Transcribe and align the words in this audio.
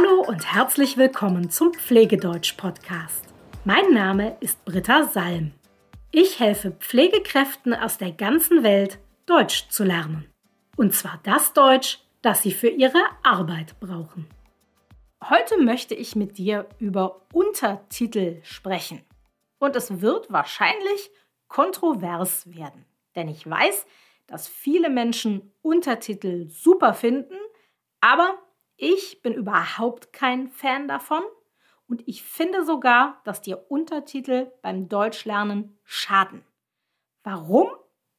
Hallo 0.00 0.22
und 0.22 0.54
herzlich 0.54 0.96
willkommen 0.96 1.50
zum 1.50 1.74
Pflegedeutsch-Podcast. 1.74 3.24
Mein 3.64 3.92
Name 3.92 4.36
ist 4.40 4.64
Britta 4.64 5.04
Salm. 5.04 5.52
Ich 6.10 6.40
helfe 6.40 6.70
Pflegekräften 6.70 7.74
aus 7.74 7.98
der 7.98 8.12
ganzen 8.12 8.62
Welt, 8.62 8.98
Deutsch 9.26 9.68
zu 9.68 9.84
lernen. 9.84 10.26
Und 10.76 10.94
zwar 10.94 11.20
das 11.24 11.52
Deutsch, 11.52 11.98
das 12.22 12.42
sie 12.42 12.52
für 12.52 12.68
ihre 12.68 13.02
Arbeit 13.22 13.78
brauchen. 13.80 14.26
Heute 15.28 15.58
möchte 15.58 15.94
ich 15.94 16.16
mit 16.16 16.38
dir 16.38 16.66
über 16.78 17.26
Untertitel 17.34 18.40
sprechen. 18.42 19.02
Und 19.58 19.76
es 19.76 20.00
wird 20.00 20.32
wahrscheinlich 20.32 21.10
kontrovers 21.48 22.46
werden. 22.54 22.86
Denn 23.16 23.28
ich 23.28 23.48
weiß, 23.48 23.84
dass 24.26 24.48
viele 24.48 24.88
Menschen 24.88 25.52
Untertitel 25.60 26.48
super 26.48 26.94
finden, 26.94 27.36
aber 28.00 28.38
ich 28.80 29.20
bin 29.20 29.34
überhaupt 29.34 30.12
kein 30.12 30.48
Fan 30.48 30.88
davon 30.88 31.22
und 31.86 32.02
ich 32.06 32.22
finde 32.22 32.64
sogar, 32.64 33.20
dass 33.24 33.42
dir 33.42 33.70
Untertitel 33.70 34.50
beim 34.62 34.88
Deutschlernen 34.88 35.78
schaden. 35.84 36.44
Warum? 37.22 37.68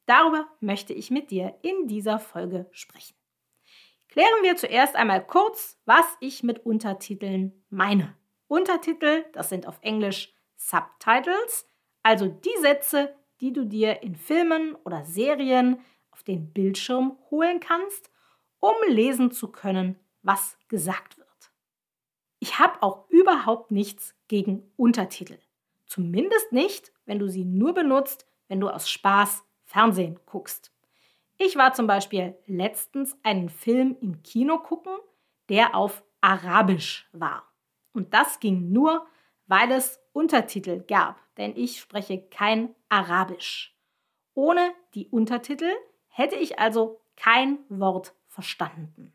Darüber 0.05 0.47
möchte 0.59 0.93
ich 0.93 1.09
mit 1.09 1.31
dir 1.31 1.55
in 1.63 1.87
dieser 1.87 2.19
Folge 2.19 2.67
sprechen. 2.71 3.15
Klären 4.09 4.43
wir 4.43 4.55
zuerst 4.55 4.95
einmal 4.95 5.25
kurz, 5.25 5.79
was 5.85 6.05
ich 6.19 6.43
mit 6.43 6.65
Untertiteln 6.65 7.63
meine. 7.69 8.15
Untertitel, 8.47 9.25
das 9.33 9.49
sind 9.49 9.67
auf 9.67 9.79
Englisch 9.81 10.33
Subtitles, 10.57 11.65
also 12.03 12.27
die 12.27 12.59
Sätze, 12.59 13.15
die 13.39 13.53
du 13.53 13.65
dir 13.65 14.03
in 14.03 14.15
Filmen 14.15 14.75
oder 14.83 15.05
Serien 15.05 15.79
auf 16.11 16.23
den 16.23 16.51
Bildschirm 16.53 17.17
holen 17.31 17.59
kannst, 17.59 18.11
um 18.59 18.75
lesen 18.87 19.31
zu 19.31 19.51
können, 19.51 19.97
was 20.23 20.57
gesagt 20.67 21.17
wird. 21.17 21.27
Ich 22.39 22.59
habe 22.59 22.81
auch 22.81 23.07
überhaupt 23.09 23.71
nichts 23.71 24.15
gegen 24.27 24.71
Untertitel. 24.75 25.37
Zumindest 25.85 26.51
nicht, 26.51 26.91
wenn 27.05 27.19
du 27.19 27.27
sie 27.29 27.45
nur 27.45 27.73
benutzt, 27.73 28.25
wenn 28.47 28.59
du 28.59 28.69
aus 28.69 28.89
Spaß 28.89 29.43
Fernsehen 29.63 30.19
guckst. 30.25 30.71
Ich 31.37 31.55
war 31.55 31.73
zum 31.73 31.87
Beispiel 31.87 32.35
letztens 32.45 33.17
einen 33.23 33.49
Film 33.49 33.95
im 34.01 34.21
Kino 34.23 34.59
gucken, 34.59 34.93
der 35.49 35.75
auf 35.75 36.03
Arabisch 36.21 37.09
war. 37.13 37.43
Und 37.93 38.13
das 38.13 38.39
ging 38.39 38.71
nur, 38.71 39.07
weil 39.47 39.71
es 39.71 39.99
Untertitel 40.13 40.83
gab, 40.87 41.19
denn 41.37 41.55
ich 41.55 41.79
spreche 41.79 42.21
kein 42.29 42.75
Arabisch. 42.89 43.75
Ohne 44.33 44.73
die 44.93 45.07
Untertitel 45.07 45.71
hätte 46.07 46.35
ich 46.35 46.59
also 46.59 47.01
kein 47.15 47.59
Wort 47.69 48.13
verstanden. 48.27 49.13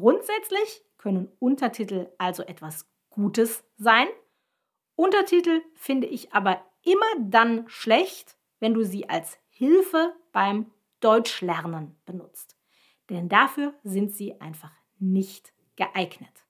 Grundsätzlich 0.00 0.82
können 0.96 1.28
Untertitel 1.40 2.08
also 2.16 2.42
etwas 2.42 2.86
Gutes 3.10 3.62
sein. 3.76 4.06
Untertitel 4.96 5.60
finde 5.74 6.06
ich 6.06 6.32
aber 6.32 6.64
immer 6.82 7.04
dann 7.18 7.68
schlecht, 7.68 8.38
wenn 8.60 8.72
du 8.72 8.82
sie 8.82 9.10
als 9.10 9.38
Hilfe 9.50 10.14
beim 10.32 10.70
Deutschlernen 11.00 12.00
benutzt. 12.06 12.56
Denn 13.10 13.28
dafür 13.28 13.74
sind 13.82 14.14
sie 14.14 14.40
einfach 14.40 14.72
nicht 14.98 15.52
geeignet. 15.76 16.46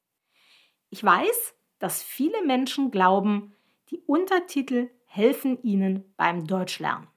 Ich 0.89 1.03
weiß, 1.03 1.57
dass 1.81 2.05
viele 2.05 2.45
Menschen 2.45 2.93
glauben, 2.93 3.57
die 3.89 3.99
Untertitel 4.07 4.91
helfen 5.07 5.61
ihnen 5.65 6.15
beim 6.17 6.47
Deutschlernen. 6.47 7.09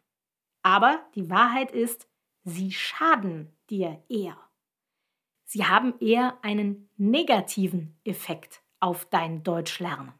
Aber 0.63 0.99
die 1.13 1.29
Wahrheit 1.29 1.71
ist, 1.71 2.07
sie 2.43 2.71
schaden 2.71 3.55
dir 3.69 4.03
eher 4.09 4.37
sie 5.53 5.65
haben 5.65 5.93
eher 5.99 6.39
einen 6.41 6.89
negativen 6.97 7.95
Effekt 8.03 8.63
auf 8.79 9.05
dein 9.05 9.43
Deutschlernen. 9.43 10.11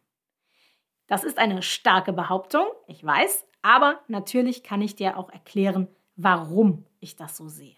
Das 1.07 1.23
ist 1.23 1.39
eine 1.39 1.63
starke 1.63 2.13
Behauptung, 2.13 2.67
ich 2.85 3.03
weiß, 3.03 3.47
aber 3.63 3.99
natürlich 4.07 4.61
kann 4.61 4.81
ich 4.81 4.95
dir 4.95 5.17
auch 5.17 5.31
erklären, 5.31 5.87
warum 6.15 6.85
ich 6.99 7.15
das 7.15 7.35
so 7.35 7.47
sehe. 7.47 7.75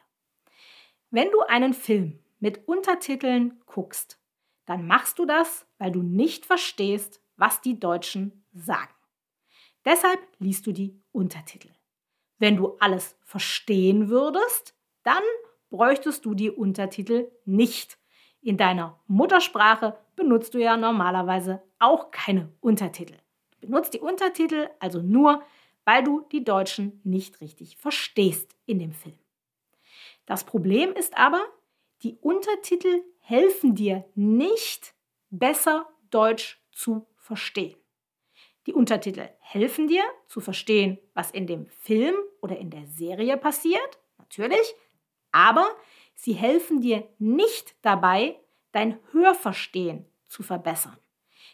Wenn 1.11 1.31
du 1.31 1.39
einen 1.47 1.73
Film 1.73 2.19
mit 2.39 2.67
Untertiteln 2.67 3.61
guckst, 3.65 4.19
dann 4.65 4.85
machst 4.85 5.17
du 5.17 5.25
das, 5.25 5.65
weil 5.77 5.91
du 5.91 6.03
nicht 6.03 6.45
verstehst, 6.45 7.21
was 7.37 7.61
die 7.61 7.79
Deutschen 7.79 8.45
sagen. 8.51 8.93
Deshalb 9.85 10.19
liest 10.39 10.67
du 10.67 10.73
die 10.73 11.01
Untertitel. 11.13 11.69
Wenn 12.37 12.57
du 12.57 12.75
alles 12.81 13.17
verstehen 13.23 14.09
würdest, 14.09 14.75
dann 15.03 15.23
bräuchtest 15.75 16.23
du 16.23 16.33
die 16.33 16.49
Untertitel 16.49 17.29
nicht. 17.43 17.97
In 18.41 18.55
deiner 18.55 18.97
Muttersprache 19.07 19.97
benutzt 20.15 20.53
du 20.53 20.59
ja 20.59 20.77
normalerweise 20.77 21.61
auch 21.79 22.11
keine 22.11 22.49
Untertitel. 22.61 23.15
Du 23.51 23.67
benutzt 23.67 23.93
die 23.93 23.99
Untertitel 23.99 24.69
also 24.79 25.01
nur, 25.01 25.43
weil 25.83 26.01
du 26.03 26.21
die 26.31 26.45
Deutschen 26.45 27.01
nicht 27.03 27.41
richtig 27.41 27.75
verstehst 27.75 28.55
in 28.65 28.79
dem 28.79 28.93
Film. 28.93 29.17
Das 30.25 30.45
Problem 30.45 30.93
ist 30.93 31.17
aber, 31.17 31.43
die 32.03 32.15
Untertitel 32.21 33.01
helfen 33.19 33.75
dir 33.75 34.05
nicht 34.15 34.93
besser 35.29 35.89
Deutsch 36.09 36.61
zu 36.71 37.05
verstehen. 37.17 37.75
Die 38.65 38.73
Untertitel 38.73 39.27
helfen 39.39 39.87
dir 39.87 40.03
zu 40.27 40.39
verstehen, 40.39 40.99
was 41.13 41.31
in 41.31 41.47
dem 41.47 41.67
Film 41.67 42.15
oder 42.41 42.57
in 42.57 42.69
der 42.69 42.87
Serie 42.87 43.35
passiert, 43.35 43.99
natürlich, 44.17 44.73
aber 45.35 45.69
sie 46.15 46.31
helfen 46.31 46.79
dir 46.79 47.05
nicht 47.19 47.75
dabei, 47.81 48.39
dein 48.71 48.97
Hörverstehen 49.11 50.05
zu 50.27 50.43
verbessern. 50.43 50.97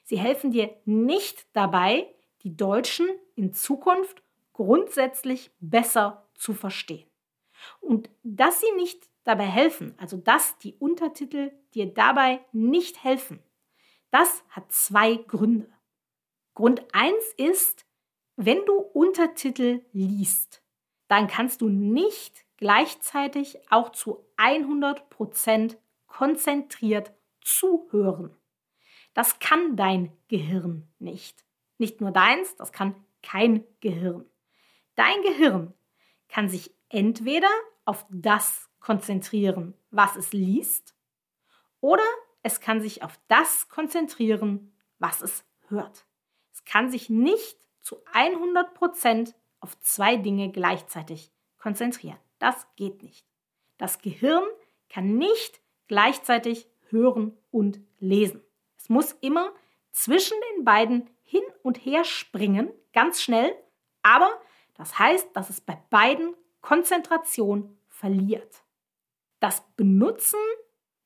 Sie 0.04 0.20
helfen 0.20 0.52
dir 0.52 0.76
nicht 0.86 1.48
dabei, 1.54 2.14
die 2.44 2.56
Deutschen 2.56 3.08
in 3.36 3.54
Zukunft 3.54 4.22
grundsätzlich 4.54 5.50
besser 5.60 6.30
zu 6.36 6.54
verstehen. 6.54 7.10
Und 7.80 8.12
dass 8.22 8.62
sie 8.62 8.72
nicht 8.76 9.10
dabei 9.24 9.46
helfen, 9.46 9.96
also 9.98 10.18
dass 10.18 10.60
die 10.60 10.76
Untertitel 10.76 11.52
dir 11.74 11.92
dabei 11.92 12.46
nicht 12.52 13.04
helfen, 13.04 13.42
das 14.12 14.44
hat 14.50 14.72
zwei 14.72 15.16
Gründe. 15.16 15.70
Grund 16.54 16.84
1 16.94 17.16
ist, 17.38 17.86
wenn 18.36 18.64
du 18.66 18.76
Untertitel 18.76 19.84
liest, 19.92 20.62
dann 21.08 21.28
kannst 21.28 21.62
du 21.62 21.70
nicht 21.70 22.46
gleichzeitig 22.62 23.58
auch 23.72 23.92
zu 23.92 24.24
100% 24.38 25.78
konzentriert 26.06 27.12
zuhören. 27.42 28.38
Das 29.16 29.40
kann 29.40 29.76
dein 29.76 30.16
Gehirn 30.28 30.88
nicht. 31.00 31.44
Nicht 31.80 32.02
nur 32.02 32.12
deins, 32.12 32.56
das 32.56 32.72
kann 32.72 32.96
kein 33.24 33.66
Gehirn. 33.80 34.30
Dein 34.94 35.24
Gehirn 35.24 35.74
kann 36.30 36.50
sich 36.50 36.72
entweder 36.90 37.50
auf 37.86 38.06
das 38.12 38.70
konzentrieren, 38.80 39.74
was 39.90 40.16
es 40.16 40.32
liest, 40.32 40.96
oder 41.80 42.06
es 42.44 42.60
kann 42.60 42.80
sich 42.80 43.02
auf 43.02 43.20
das 43.28 43.70
konzentrieren, 43.70 44.72
was 45.00 45.22
es 45.22 45.44
hört. 45.68 46.06
Es 46.54 46.64
kann 46.64 46.92
sich 46.92 47.10
nicht 47.10 47.58
zu 47.82 47.98
100% 48.14 49.34
auf 49.62 49.80
zwei 49.80 50.16
Dinge 50.16 50.52
gleichzeitig 50.52 51.32
konzentrieren. 51.58 52.20
Das 52.42 52.66
geht 52.76 53.04
nicht. 53.04 53.28
Das 53.78 54.00
Gehirn 54.00 54.44
kann 54.90 55.16
nicht 55.18 55.62
gleichzeitig 55.88 56.68
hören 56.90 57.38
und 57.52 57.80
lesen. 58.00 58.42
Es 58.80 58.90
muss 58.90 59.12
immer 59.22 59.54
zwischen 59.92 60.38
den 60.56 60.66
beiden 60.66 61.08
hin 61.22 61.44
und 61.62 61.78
her 61.86 62.04
springen, 62.04 62.74
ganz 62.94 63.22
schnell, 63.22 63.56
aber 64.02 64.42
das 64.74 64.98
heißt, 64.98 65.30
dass 65.36 65.52
es 65.52 65.62
bei 65.62 65.78
beiden 65.92 66.34
Konzentration 66.62 67.78
verliert. 67.90 68.64
Das 69.40 69.64
Benutzen 69.76 70.40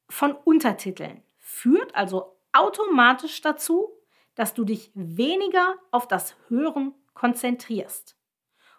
von 0.07 0.31
Untertiteln 0.31 1.21
führt 1.37 1.93
also 1.95 2.39
automatisch 2.53 3.41
dazu, 3.41 3.89
dass 4.35 4.53
du 4.53 4.63
dich 4.63 4.89
weniger 4.93 5.75
auf 5.91 6.07
das 6.07 6.37
Hören 6.47 6.93
konzentrierst. 7.13 8.17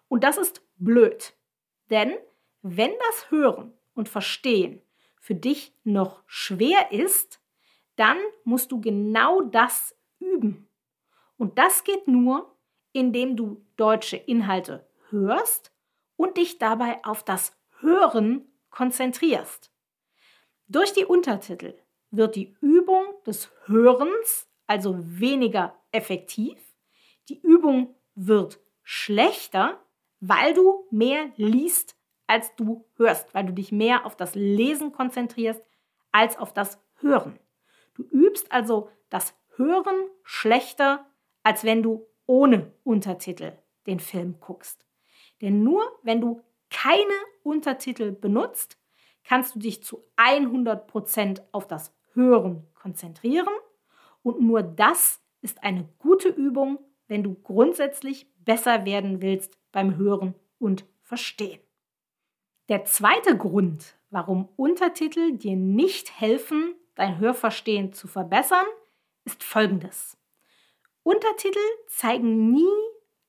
Und 0.09 0.25
das 0.25 0.39
ist 0.39 0.63
blöd, 0.79 1.35
denn 1.91 2.17
wenn 2.69 2.93
das 3.09 3.31
Hören 3.31 3.73
und 3.95 4.09
Verstehen 4.09 4.83
für 5.21 5.35
dich 5.35 5.73
noch 5.85 6.23
schwer 6.27 6.93
ist, 6.93 7.41
dann 7.97 8.19
musst 8.45 8.73
du 8.73 8.81
genau 8.81 9.43
das 9.43 9.95
üben. 10.19 10.69
Und 11.37 11.59
das 11.59 11.85
geht 11.85 12.09
nur, 12.09 12.57
indem 12.93 13.37
du 13.37 13.65
deutsche 13.77 14.17
Inhalte 14.17 14.87
hörst 15.11 15.73
und 16.17 16.37
dich 16.37 16.59
dabei 16.59 17.05
auf 17.05 17.25
das 17.25 17.57
Hören 17.81 18.47
konzentrierst. 18.71 19.71
Durch 20.69 20.93
die 20.93 21.05
Untertitel 21.05 21.75
wird 22.11 22.37
die 22.37 22.57
Übung 22.61 23.05
des 23.27 23.51
Hörens 23.67 24.49
also 24.67 24.97
weniger 24.99 25.75
effektiv, 25.93 26.59
die 27.29 27.41
Übung 27.41 27.95
wird 28.15 28.61
schlechter, 28.83 29.81
weil 30.21 30.55
du 30.55 30.87
mehr 30.91 31.31
liest 31.37 31.96
als 32.27 32.55
du 32.57 32.85
hörst, 32.97 33.35
weil 33.35 33.47
du 33.47 33.53
dich 33.53 33.73
mehr 33.73 34.07
auf 34.07 34.17
das 34.17 34.35
Lesen 34.35 34.93
konzentrierst 34.93 35.63
als 36.13 36.39
auf 36.39 36.53
das 36.53 36.81
Hören. 37.01 37.39
Du 37.95 38.03
übst 38.03 38.51
also 38.53 38.91
das 39.11 39.35
Hören 39.57 39.97
schlechter, 40.23 41.07
als 41.43 41.65
wenn 41.65 41.83
du 41.83 42.07
ohne 42.27 42.73
Untertitel 42.85 43.53
den 43.87 44.01
Film 44.01 44.41
guckst. 44.41 44.85
Denn 45.41 45.63
nur 45.63 45.83
wenn 46.03 46.21
du 46.21 46.43
keine 46.71 47.15
Untertitel 47.43 48.13
benutzt, 48.13 48.79
kannst 49.25 49.55
du 49.55 49.59
dich 49.59 49.83
zu 49.83 50.05
100% 50.17 51.43
auf 51.53 51.67
das 51.67 51.95
Hören 52.13 52.67
konzentrieren 52.75 53.55
und 54.23 54.41
nur 54.41 54.63
das 54.63 55.21
ist 55.43 55.63
eine 55.63 55.89
gute 55.99 56.29
Übung, 56.29 56.79
wenn 57.07 57.23
du 57.23 57.35
grundsätzlich 57.35 58.27
besser 58.45 58.85
werden 58.85 59.23
willst 59.23 59.59
beim 59.71 59.97
Hören 59.97 60.35
und 60.59 60.85
Verstehen. 61.03 61.61
Der 62.69 62.85
zweite 62.85 63.37
Grund, 63.37 63.95
warum 64.11 64.49
Untertitel 64.57 65.37
dir 65.37 65.55
nicht 65.55 66.21
helfen, 66.21 66.75
dein 66.97 67.19
Hörverstehen 67.19 67.93
zu 67.93 68.09
verbessern, 68.09 68.67
ist 69.25 69.45
folgendes. 69.45 70.17
Untertitel 71.05 71.61
zeigen 71.87 72.51
nie 72.51 72.67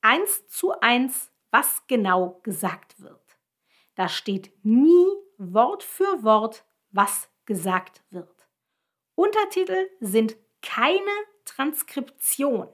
eins 0.00 0.48
zu 0.48 0.72
eins, 0.80 1.30
was 1.52 1.86
genau 1.86 2.40
gesagt 2.42 3.00
wird. 3.00 3.38
Da 3.94 4.08
steht 4.08 4.52
nie 4.64 5.06
Wort 5.38 5.84
für 5.84 6.24
Wort, 6.24 6.64
was 6.90 7.30
gesagt 7.44 8.02
wird. 8.10 8.48
Untertitel 9.14 9.88
sind 10.00 10.36
keine 10.62 11.10
Transkription. 11.44 12.68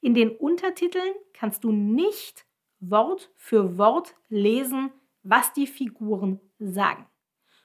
In 0.00 0.14
den 0.14 0.36
Untertiteln 0.36 1.14
kannst 1.32 1.62
du 1.62 1.70
nicht 1.70 2.44
Wort 2.80 3.30
für 3.36 3.78
Wort 3.78 4.16
lesen, 4.28 4.92
was 5.28 5.52
die 5.52 5.66
Figuren 5.66 6.40
sagen. 6.58 7.06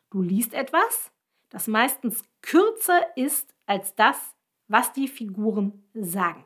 Du 0.09 0.21
liest 0.21 0.53
etwas, 0.53 1.11
das 1.49 1.67
meistens 1.67 2.23
kürzer 2.41 3.05
ist 3.15 3.55
als 3.65 3.95
das, 3.95 4.35
was 4.67 4.91
die 4.93 5.07
Figuren 5.07 5.87
sagen. 5.93 6.45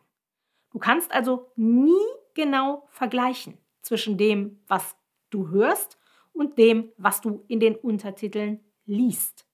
Du 0.71 0.79
kannst 0.79 1.11
also 1.11 1.51
nie 1.55 2.05
genau 2.33 2.87
vergleichen 2.89 3.57
zwischen 3.81 4.17
dem, 4.17 4.61
was 4.67 4.97
du 5.29 5.49
hörst 5.49 5.97
und 6.33 6.57
dem, 6.57 6.91
was 6.97 7.21
du 7.21 7.45
in 7.47 7.59
den 7.59 7.75
Untertiteln 7.75 8.63
liest. 8.85 9.47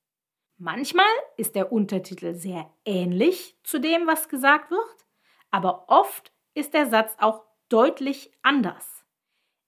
Manchmal 0.57 1.05
ist 1.37 1.55
der 1.55 1.71
Untertitel 1.71 2.33
sehr 2.33 2.71
ähnlich 2.85 3.57
zu 3.63 3.79
dem, 3.79 4.07
was 4.07 4.29
gesagt 4.29 4.71
wird, 4.71 5.07
aber 5.51 5.85
oft 5.89 6.31
ist 6.53 6.73
der 6.73 6.87
Satz 6.87 7.15
auch 7.19 7.43
deutlich 7.69 8.31
anders. 8.41 9.05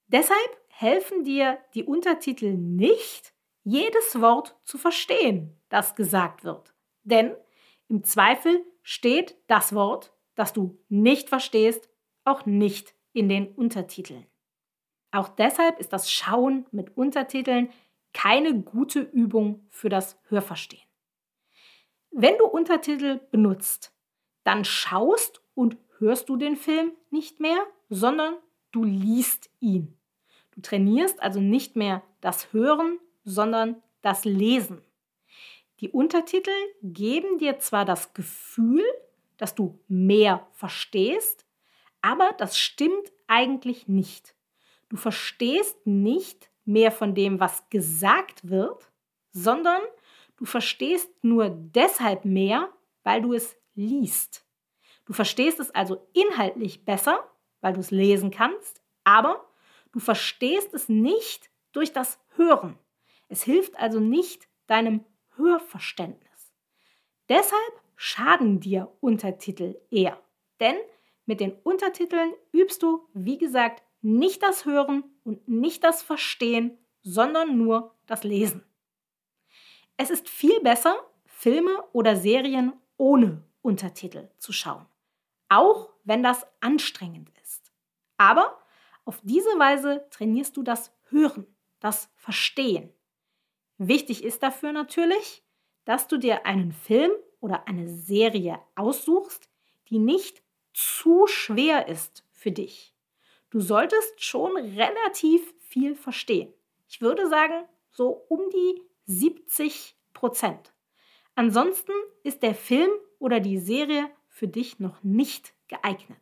Deshalb 0.06 0.63
helfen 0.76 1.22
dir 1.24 1.58
die 1.74 1.84
Untertitel 1.84 2.54
nicht, 2.54 3.32
jedes 3.62 4.20
Wort 4.20 4.56
zu 4.64 4.76
verstehen, 4.76 5.56
das 5.68 5.94
gesagt 5.94 6.44
wird. 6.44 6.74
Denn 7.04 7.34
im 7.88 8.02
Zweifel 8.02 8.64
steht 8.82 9.36
das 9.46 9.74
Wort, 9.74 10.12
das 10.34 10.52
du 10.52 10.78
nicht 10.88 11.28
verstehst, 11.28 11.88
auch 12.24 12.44
nicht 12.44 12.94
in 13.12 13.28
den 13.28 13.54
Untertiteln. 13.54 14.26
Auch 15.12 15.28
deshalb 15.28 15.78
ist 15.78 15.92
das 15.92 16.10
Schauen 16.10 16.66
mit 16.72 16.96
Untertiteln 16.96 17.70
keine 18.12 18.60
gute 18.60 19.00
Übung 19.00 19.66
für 19.70 19.88
das 19.88 20.18
Hörverstehen. 20.28 20.82
Wenn 22.10 22.36
du 22.36 22.46
Untertitel 22.46 23.20
benutzt, 23.30 23.94
dann 24.42 24.64
schaust 24.64 25.40
und 25.54 25.76
hörst 25.98 26.28
du 26.28 26.36
den 26.36 26.56
Film 26.56 26.92
nicht 27.10 27.38
mehr, 27.38 27.64
sondern 27.88 28.34
du 28.72 28.82
liest 28.82 29.50
ihn. 29.60 29.96
Du 30.54 30.60
trainierst 30.60 31.20
also 31.20 31.40
nicht 31.40 31.76
mehr 31.76 32.02
das 32.20 32.52
Hören, 32.52 32.98
sondern 33.24 33.82
das 34.02 34.24
Lesen. 34.24 34.82
Die 35.80 35.90
Untertitel 35.90 36.50
geben 36.82 37.38
dir 37.38 37.58
zwar 37.58 37.84
das 37.84 38.14
Gefühl, 38.14 38.84
dass 39.36 39.54
du 39.54 39.80
mehr 39.88 40.46
verstehst, 40.52 41.44
aber 42.00 42.32
das 42.38 42.58
stimmt 42.58 43.12
eigentlich 43.26 43.88
nicht. 43.88 44.36
Du 44.88 44.96
verstehst 44.96 45.86
nicht 45.86 46.50
mehr 46.64 46.92
von 46.92 47.14
dem, 47.14 47.40
was 47.40 47.68
gesagt 47.70 48.48
wird, 48.48 48.90
sondern 49.32 49.80
du 50.36 50.44
verstehst 50.44 51.10
nur 51.22 51.50
deshalb 51.50 52.24
mehr, 52.24 52.72
weil 53.02 53.22
du 53.22 53.32
es 53.32 53.56
liest. 53.74 54.46
Du 55.04 55.12
verstehst 55.12 55.58
es 55.58 55.70
also 55.72 56.06
inhaltlich 56.12 56.84
besser, 56.84 57.28
weil 57.60 57.72
du 57.72 57.80
es 57.80 57.90
lesen 57.90 58.30
kannst, 58.30 58.82
aber 59.02 59.44
Du 59.94 60.00
verstehst 60.00 60.74
es 60.74 60.88
nicht 60.88 61.50
durch 61.70 61.92
das 61.92 62.18
Hören. 62.34 62.76
Es 63.28 63.44
hilft 63.44 63.76
also 63.76 64.00
nicht 64.00 64.48
deinem 64.66 65.04
Hörverständnis. 65.36 66.52
Deshalb 67.28 67.80
schaden 67.94 68.58
dir 68.58 68.92
Untertitel 68.98 69.80
eher. 69.92 70.20
Denn 70.58 70.74
mit 71.26 71.38
den 71.38 71.52
Untertiteln 71.62 72.34
übst 72.50 72.82
du, 72.82 73.08
wie 73.14 73.38
gesagt, 73.38 73.84
nicht 74.02 74.42
das 74.42 74.64
Hören 74.64 75.04
und 75.22 75.46
nicht 75.46 75.84
das 75.84 76.02
Verstehen, 76.02 76.76
sondern 77.02 77.56
nur 77.56 77.94
das 78.06 78.24
Lesen. 78.24 78.64
Es 79.96 80.10
ist 80.10 80.28
viel 80.28 80.60
besser, 80.62 80.96
Filme 81.24 81.84
oder 81.92 82.16
Serien 82.16 82.72
ohne 82.96 83.44
Untertitel 83.62 84.28
zu 84.38 84.52
schauen, 84.52 84.86
auch 85.48 85.90
wenn 86.02 86.24
das 86.24 86.44
anstrengend 86.60 87.30
ist. 87.44 87.72
Aber 88.16 88.58
auf 89.04 89.20
diese 89.22 89.58
Weise 89.58 90.06
trainierst 90.10 90.56
du 90.56 90.62
das 90.62 90.92
Hören, 91.10 91.46
das 91.80 92.10
Verstehen. 92.16 92.92
Wichtig 93.78 94.24
ist 94.24 94.42
dafür 94.42 94.72
natürlich, 94.72 95.44
dass 95.84 96.08
du 96.08 96.16
dir 96.16 96.46
einen 96.46 96.72
Film 96.72 97.12
oder 97.40 97.68
eine 97.68 97.88
Serie 97.88 98.58
aussuchst, 98.74 99.50
die 99.88 99.98
nicht 99.98 100.42
zu 100.72 101.26
schwer 101.26 101.88
ist 101.88 102.24
für 102.32 102.50
dich. 102.50 102.94
Du 103.50 103.60
solltest 103.60 104.22
schon 104.22 104.56
relativ 104.56 105.54
viel 105.60 105.94
verstehen. 105.94 106.52
Ich 106.88 107.00
würde 107.00 107.28
sagen, 107.28 107.64
so 107.90 108.24
um 108.28 108.48
die 108.50 108.82
70 109.06 109.96
Prozent. 110.12 110.72
Ansonsten 111.34 111.92
ist 112.22 112.42
der 112.42 112.54
Film 112.54 112.90
oder 113.18 113.40
die 113.40 113.58
Serie 113.58 114.10
für 114.28 114.48
dich 114.48 114.80
noch 114.80 115.02
nicht 115.02 115.54
geeignet. 115.68 116.18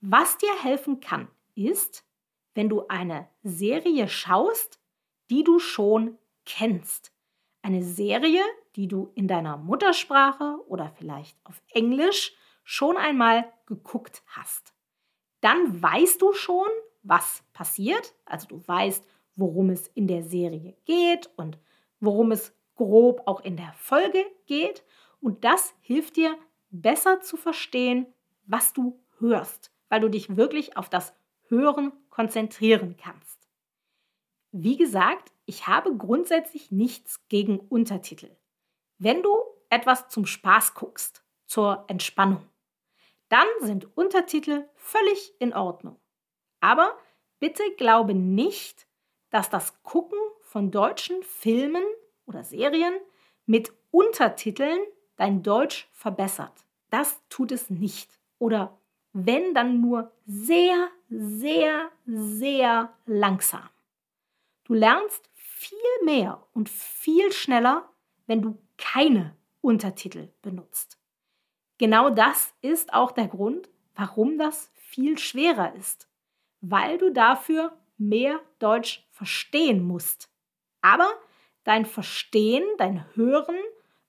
Was 0.00 0.38
dir 0.38 0.62
helfen 0.62 1.00
kann, 1.00 1.28
ist, 1.66 2.04
wenn 2.54 2.68
du 2.68 2.86
eine 2.88 3.28
Serie 3.42 4.08
schaust, 4.08 4.80
die 5.30 5.44
du 5.44 5.58
schon 5.58 6.18
kennst. 6.44 7.12
Eine 7.62 7.82
Serie, 7.82 8.42
die 8.76 8.88
du 8.88 9.10
in 9.14 9.28
deiner 9.28 9.56
Muttersprache 9.56 10.58
oder 10.66 10.90
vielleicht 10.96 11.36
auf 11.44 11.60
Englisch 11.72 12.32
schon 12.64 12.96
einmal 12.96 13.52
geguckt 13.66 14.22
hast. 14.26 14.74
Dann 15.40 15.80
weißt 15.82 16.20
du 16.20 16.32
schon, 16.32 16.68
was 17.02 17.42
passiert. 17.52 18.14
Also 18.24 18.46
du 18.48 18.66
weißt, 18.66 19.04
worum 19.36 19.70
es 19.70 19.88
in 19.88 20.06
der 20.06 20.22
Serie 20.22 20.76
geht 20.84 21.30
und 21.36 21.58
worum 22.00 22.32
es 22.32 22.54
grob 22.74 23.22
auch 23.26 23.40
in 23.40 23.56
der 23.56 23.72
Folge 23.74 24.24
geht. 24.46 24.84
Und 25.20 25.44
das 25.44 25.74
hilft 25.80 26.16
dir 26.16 26.36
besser 26.70 27.20
zu 27.20 27.36
verstehen, 27.36 28.06
was 28.46 28.72
du 28.72 29.00
hörst, 29.18 29.72
weil 29.88 30.00
du 30.00 30.08
dich 30.08 30.36
wirklich 30.36 30.76
auf 30.76 30.88
das 30.88 31.14
Hören 31.48 31.92
konzentrieren 32.10 32.96
kannst. 32.96 33.38
Wie 34.52 34.76
gesagt, 34.76 35.32
ich 35.46 35.66
habe 35.66 35.94
grundsätzlich 35.96 36.70
nichts 36.70 37.26
gegen 37.28 37.58
Untertitel. 37.58 38.36
Wenn 38.98 39.22
du 39.22 39.36
etwas 39.70 40.08
zum 40.08 40.26
Spaß 40.26 40.74
guckst, 40.74 41.22
zur 41.46 41.84
Entspannung, 41.88 42.44
dann 43.28 43.46
sind 43.60 43.96
Untertitel 43.96 44.68
völlig 44.74 45.34
in 45.38 45.52
Ordnung. 45.54 45.98
Aber 46.60 46.96
bitte 47.38 47.62
glaube 47.76 48.14
nicht, 48.14 48.86
dass 49.30 49.50
das 49.50 49.82
Gucken 49.82 50.18
von 50.40 50.70
deutschen 50.70 51.22
Filmen 51.22 51.84
oder 52.26 52.44
Serien 52.44 52.94
mit 53.46 53.72
Untertiteln 53.90 54.80
dein 55.16 55.42
Deutsch 55.42 55.88
verbessert. 55.92 56.64
Das 56.90 57.20
tut 57.28 57.52
es 57.52 57.70
nicht. 57.70 58.18
Oder 58.38 58.78
wenn 59.26 59.54
dann 59.54 59.80
nur 59.80 60.12
sehr, 60.26 60.88
sehr, 61.08 61.90
sehr 62.06 62.92
langsam. 63.06 63.68
Du 64.64 64.74
lernst 64.74 65.28
viel 65.34 66.04
mehr 66.04 66.46
und 66.52 66.68
viel 66.68 67.32
schneller, 67.32 67.88
wenn 68.26 68.42
du 68.42 68.58
keine 68.76 69.34
Untertitel 69.60 70.28
benutzt. 70.42 70.98
Genau 71.78 72.10
das 72.10 72.54
ist 72.60 72.92
auch 72.92 73.12
der 73.12 73.28
Grund, 73.28 73.68
warum 73.94 74.38
das 74.38 74.70
viel 74.74 75.18
schwerer 75.18 75.74
ist, 75.74 76.08
weil 76.60 76.98
du 76.98 77.10
dafür 77.12 77.76
mehr 77.96 78.40
Deutsch 78.58 79.08
verstehen 79.10 79.84
musst. 79.84 80.30
Aber 80.80 81.08
dein 81.64 81.86
Verstehen, 81.86 82.64
dein 82.78 83.04
Hören 83.16 83.56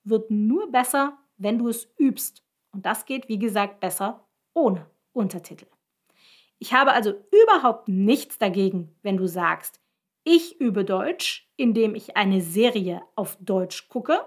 wird 0.04 0.30
nur 0.30 0.70
besser, 0.70 1.18
wenn 1.36 1.58
du 1.58 1.68
es 1.68 1.92
übst. 1.98 2.44
Und 2.72 2.86
das 2.86 3.06
geht, 3.06 3.28
wie 3.28 3.38
gesagt, 3.38 3.80
besser 3.80 4.26
ohne 4.54 4.86
Untertitel. 5.12 5.66
Ich 6.58 6.74
habe 6.74 6.92
also 6.92 7.14
überhaupt 7.42 7.88
nichts 7.88 8.38
dagegen, 8.38 8.94
wenn 9.02 9.16
du 9.16 9.26
sagst, 9.26 9.80
ich 10.24 10.60
übe 10.60 10.84
Deutsch, 10.84 11.50
indem 11.56 11.94
ich 11.94 12.16
eine 12.16 12.42
Serie 12.42 13.02
auf 13.16 13.36
Deutsch 13.40 13.88
gucke 13.88 14.26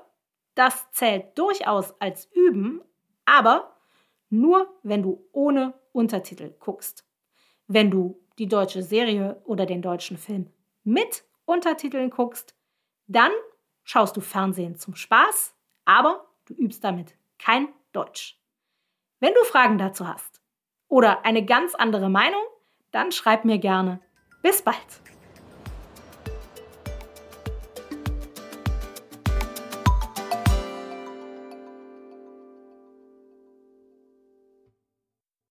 Das 0.56 0.88
zählt 0.92 1.38
durchaus 1.38 2.00
als 2.00 2.30
Üben, 2.34 2.82
aber 3.25 3.75
nur 4.30 4.68
wenn 4.84 5.02
du 5.02 5.28
ohne 5.32 5.74
Untertitel 5.92 6.54
guckst. 6.60 7.06
Wenn 7.68 7.90
du 7.90 8.20
die 8.38 8.48
deutsche 8.48 8.84
Serie 8.84 9.42
oder 9.46 9.66
den 9.66 9.82
deutschen 9.82 10.18
Film 10.18 10.52
mit 10.84 11.24
Untertiteln 11.46 12.10
guckst, 12.10 12.56
dann 13.08 13.32
schaust 13.84 14.18
du 14.18 14.22
Fernsehen 14.22 14.75
zum 14.75 14.96
Spaß, 14.96 15.56
aber 15.86 16.28
du 16.46 16.54
übst 16.54 16.84
damit 16.84 17.16
kein 17.38 17.68
Deutsch. 17.92 18.40
Wenn 19.20 19.34
du 19.34 19.44
Fragen 19.44 19.78
dazu 19.78 20.08
hast 20.08 20.43
oder 20.88 21.25
eine 21.25 21.46
ganz 21.46 21.75
andere 21.75 22.10
Meinung, 22.10 22.42
dann 22.92 23.12
schreib 23.12 23.46
mir 23.46 23.58
gerne. 23.58 24.00
Bis 24.42 24.62
bald! 24.62 24.78